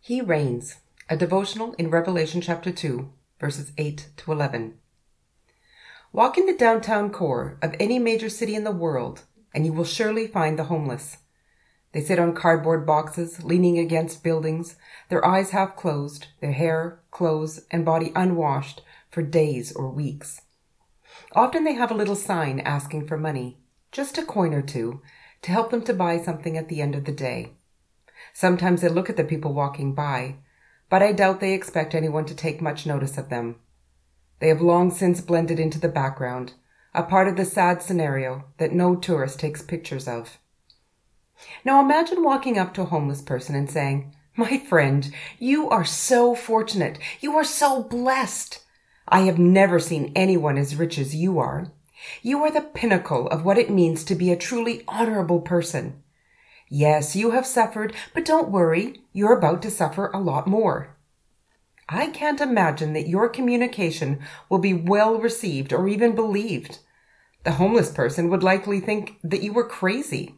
He 0.00 0.20
reigns, 0.22 0.76
a 1.10 1.16
devotional 1.16 1.74
in 1.74 1.90
Revelation 1.90 2.40
chapter 2.40 2.70
2, 2.72 3.10
verses 3.40 3.72
8 3.76 4.08
to 4.16 4.32
11. 4.32 4.78
Walk 6.12 6.38
in 6.38 6.46
the 6.46 6.56
downtown 6.56 7.10
core 7.10 7.58
of 7.60 7.74
any 7.78 7.98
major 7.98 8.30
city 8.30 8.54
in 8.54 8.64
the 8.64 8.70
world, 8.70 9.24
and 9.52 9.66
you 9.66 9.72
will 9.72 9.84
surely 9.84 10.26
find 10.26 10.58
the 10.58 10.64
homeless. 10.64 11.18
They 11.92 12.00
sit 12.00 12.18
on 12.18 12.34
cardboard 12.34 12.86
boxes, 12.86 13.44
leaning 13.44 13.78
against 13.78 14.22
buildings, 14.22 14.76
their 15.10 15.24
eyes 15.26 15.50
half 15.50 15.76
closed, 15.76 16.28
their 16.40 16.52
hair, 16.52 17.00
clothes, 17.10 17.60
and 17.70 17.84
body 17.84 18.12
unwashed 18.14 18.82
for 19.10 19.22
days 19.22 19.72
or 19.72 19.90
weeks. 19.90 20.42
Often 21.32 21.64
they 21.64 21.74
have 21.74 21.90
a 21.90 21.94
little 21.94 22.16
sign 22.16 22.60
asking 22.60 23.08
for 23.08 23.18
money, 23.18 23.58
just 23.92 24.16
a 24.16 24.24
coin 24.24 24.54
or 24.54 24.62
two, 24.62 25.02
to 25.42 25.50
help 25.50 25.70
them 25.70 25.82
to 25.82 25.92
buy 25.92 26.18
something 26.18 26.56
at 26.56 26.68
the 26.68 26.80
end 26.80 26.94
of 26.94 27.04
the 27.04 27.12
day. 27.12 27.52
Sometimes 28.32 28.80
they 28.80 28.88
look 28.88 29.10
at 29.10 29.16
the 29.16 29.24
people 29.24 29.52
walking 29.52 29.94
by, 29.94 30.36
but 30.88 31.02
I 31.02 31.12
doubt 31.12 31.40
they 31.40 31.54
expect 31.54 31.94
anyone 31.94 32.24
to 32.26 32.34
take 32.34 32.62
much 32.62 32.86
notice 32.86 33.18
of 33.18 33.28
them. 33.28 33.56
They 34.40 34.48
have 34.48 34.60
long 34.60 34.90
since 34.90 35.20
blended 35.20 35.58
into 35.58 35.80
the 35.80 35.88
background, 35.88 36.54
a 36.94 37.02
part 37.02 37.28
of 37.28 37.36
the 37.36 37.44
sad 37.44 37.82
scenario 37.82 38.44
that 38.58 38.72
no 38.72 38.96
tourist 38.96 39.40
takes 39.40 39.62
pictures 39.62 40.08
of. 40.08 40.38
Now 41.64 41.80
imagine 41.80 42.24
walking 42.24 42.58
up 42.58 42.74
to 42.74 42.82
a 42.82 42.86
homeless 42.86 43.22
person 43.22 43.54
and 43.54 43.70
saying, 43.70 44.14
My 44.36 44.58
friend, 44.58 45.12
you 45.38 45.68
are 45.68 45.84
so 45.84 46.34
fortunate. 46.34 46.98
You 47.20 47.36
are 47.36 47.44
so 47.44 47.82
blessed. 47.82 48.64
I 49.08 49.20
have 49.20 49.38
never 49.38 49.78
seen 49.78 50.12
anyone 50.14 50.58
as 50.58 50.76
rich 50.76 50.98
as 50.98 51.14
you 51.14 51.38
are. 51.38 51.72
You 52.22 52.42
are 52.44 52.50
the 52.50 52.60
pinnacle 52.60 53.26
of 53.28 53.44
what 53.44 53.58
it 53.58 53.70
means 53.70 54.04
to 54.04 54.14
be 54.14 54.30
a 54.30 54.36
truly 54.36 54.84
honorable 54.86 55.40
person. 55.40 56.02
Yes, 56.68 57.16
you 57.16 57.30
have 57.30 57.46
suffered, 57.46 57.94
but 58.14 58.24
don't 58.24 58.50
worry, 58.50 59.02
you're 59.12 59.36
about 59.36 59.62
to 59.62 59.70
suffer 59.70 60.10
a 60.12 60.20
lot 60.20 60.46
more. 60.46 60.96
I 61.88 62.08
can't 62.08 62.40
imagine 62.40 62.92
that 62.92 63.08
your 63.08 63.28
communication 63.28 64.20
will 64.50 64.58
be 64.58 64.74
well 64.74 65.18
received 65.18 65.72
or 65.72 65.88
even 65.88 66.14
believed. 66.14 66.80
The 67.44 67.52
homeless 67.52 67.90
person 67.90 68.28
would 68.28 68.42
likely 68.42 68.80
think 68.80 69.18
that 69.24 69.42
you 69.42 69.54
were 69.54 69.66
crazy. 69.66 70.34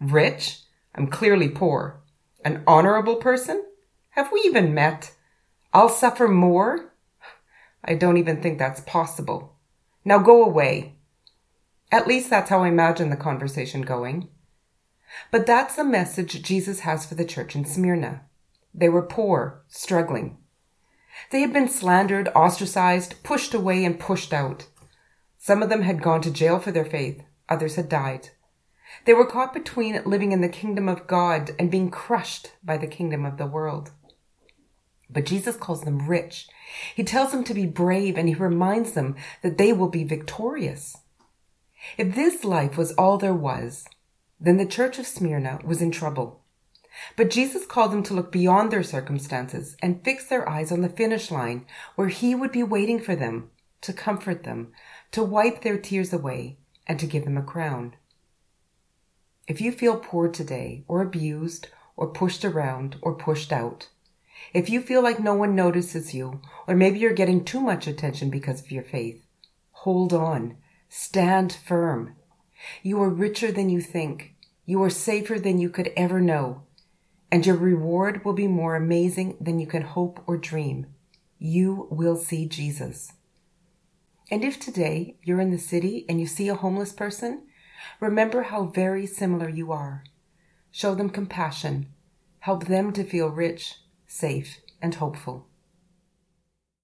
Rich? 0.00 0.62
I'm 0.94 1.06
clearly 1.06 1.48
poor. 1.48 2.00
An 2.44 2.64
honorable 2.66 3.16
person? 3.16 3.64
Have 4.10 4.32
we 4.32 4.40
even 4.40 4.74
met? 4.74 5.14
I'll 5.72 5.88
suffer 5.88 6.26
more? 6.26 6.92
I 7.84 7.94
don't 7.94 8.16
even 8.16 8.42
think 8.42 8.58
that's 8.58 8.80
possible. 8.80 9.56
Now 10.04 10.18
go 10.18 10.44
away. 10.44 10.96
At 11.92 12.08
least 12.08 12.30
that's 12.30 12.50
how 12.50 12.64
I 12.64 12.68
imagine 12.68 13.10
the 13.10 13.16
conversation 13.16 13.82
going. 13.82 14.28
But 15.30 15.46
that's 15.46 15.76
the 15.76 15.84
message 15.84 16.42
Jesus 16.42 16.80
has 16.80 17.06
for 17.06 17.14
the 17.14 17.24
church 17.24 17.54
in 17.54 17.64
Smyrna. 17.64 18.22
They 18.74 18.88
were 18.88 19.02
poor, 19.02 19.62
struggling. 19.68 20.38
They 21.30 21.40
had 21.40 21.52
been 21.52 21.68
slandered, 21.68 22.28
ostracized, 22.34 23.22
pushed 23.22 23.54
away, 23.54 23.84
and 23.84 24.00
pushed 24.00 24.32
out. 24.32 24.66
Some 25.38 25.62
of 25.62 25.68
them 25.68 25.82
had 25.82 26.02
gone 26.02 26.20
to 26.22 26.30
jail 26.30 26.58
for 26.58 26.70
their 26.70 26.84
faith, 26.84 27.22
others 27.48 27.76
had 27.76 27.88
died. 27.88 28.30
They 29.04 29.14
were 29.14 29.26
caught 29.26 29.52
between 29.52 30.02
living 30.04 30.32
in 30.32 30.40
the 30.40 30.48
kingdom 30.48 30.88
of 30.88 31.06
God 31.06 31.52
and 31.58 31.70
being 31.70 31.90
crushed 31.90 32.52
by 32.62 32.76
the 32.76 32.86
kingdom 32.86 33.24
of 33.24 33.36
the 33.36 33.46
world. 33.46 33.92
But 35.08 35.26
Jesus 35.26 35.56
calls 35.56 35.82
them 35.82 36.08
rich. 36.08 36.48
He 36.94 37.02
tells 37.02 37.32
them 37.32 37.44
to 37.44 37.54
be 37.54 37.66
brave 37.66 38.16
and 38.16 38.28
he 38.28 38.34
reminds 38.34 38.92
them 38.92 39.16
that 39.42 39.58
they 39.58 39.72
will 39.72 39.88
be 39.88 40.04
victorious. 40.04 40.96
If 41.96 42.14
this 42.14 42.44
life 42.44 42.76
was 42.76 42.92
all 42.92 43.18
there 43.18 43.34
was, 43.34 43.84
then 44.40 44.56
the 44.56 44.66
church 44.66 44.98
of 44.98 45.06
Smyrna 45.06 45.60
was 45.64 45.82
in 45.82 45.90
trouble. 45.90 46.42
But 47.16 47.30
Jesus 47.30 47.66
called 47.66 47.92
them 47.92 48.02
to 48.04 48.14
look 48.14 48.32
beyond 48.32 48.70
their 48.70 48.82
circumstances 48.82 49.76
and 49.82 50.02
fix 50.04 50.26
their 50.26 50.48
eyes 50.48 50.72
on 50.72 50.80
the 50.80 50.88
finish 50.88 51.30
line 51.30 51.66
where 51.94 52.08
he 52.08 52.34
would 52.34 52.52
be 52.52 52.62
waiting 52.62 52.98
for 53.00 53.14
them 53.14 53.50
to 53.82 53.92
comfort 53.92 54.44
them, 54.44 54.72
to 55.12 55.22
wipe 55.22 55.62
their 55.62 55.78
tears 55.78 56.12
away, 56.12 56.58
and 56.86 56.98
to 57.00 57.06
give 57.06 57.24
them 57.24 57.36
a 57.36 57.42
crown. 57.42 57.94
If 59.48 59.60
you 59.60 59.72
feel 59.72 59.96
poor 59.96 60.28
today, 60.28 60.84
or 60.86 61.02
abused, 61.02 61.68
or 61.96 62.12
pushed 62.12 62.44
around, 62.44 62.96
or 63.02 63.14
pushed 63.14 63.52
out, 63.52 63.88
if 64.52 64.68
you 64.68 64.80
feel 64.80 65.02
like 65.02 65.18
no 65.20 65.34
one 65.34 65.54
notices 65.54 66.14
you, 66.14 66.40
or 66.66 66.74
maybe 66.74 66.98
you're 66.98 67.12
getting 67.12 67.44
too 67.44 67.60
much 67.60 67.86
attention 67.86 68.30
because 68.30 68.60
of 68.60 68.70
your 68.70 68.82
faith, 68.82 69.24
hold 69.70 70.12
on, 70.12 70.56
stand 70.88 71.52
firm, 71.52 72.16
you 72.82 73.00
are 73.02 73.10
richer 73.10 73.52
than 73.52 73.68
you 73.68 73.80
think. 73.80 74.34
You 74.66 74.82
are 74.82 74.90
safer 74.90 75.38
than 75.38 75.58
you 75.58 75.70
could 75.70 75.92
ever 75.96 76.20
know. 76.20 76.62
And 77.32 77.46
your 77.46 77.56
reward 77.56 78.24
will 78.24 78.32
be 78.32 78.48
more 78.48 78.76
amazing 78.76 79.36
than 79.40 79.60
you 79.60 79.66
can 79.66 79.82
hope 79.82 80.22
or 80.26 80.36
dream. 80.36 80.86
You 81.38 81.88
will 81.90 82.16
see 82.16 82.46
Jesus. 82.46 83.12
And 84.30 84.44
if 84.44 84.60
today 84.60 85.16
you're 85.22 85.40
in 85.40 85.50
the 85.50 85.58
city 85.58 86.04
and 86.08 86.20
you 86.20 86.26
see 86.26 86.48
a 86.48 86.54
homeless 86.54 86.92
person, 86.92 87.46
remember 87.98 88.42
how 88.42 88.64
very 88.64 89.06
similar 89.06 89.48
you 89.48 89.72
are. 89.72 90.04
Show 90.70 90.94
them 90.94 91.10
compassion. 91.10 91.86
Help 92.40 92.66
them 92.66 92.92
to 92.92 93.04
feel 93.04 93.28
rich, 93.28 93.76
safe, 94.06 94.58
and 94.80 94.94
hopeful. 94.94 95.49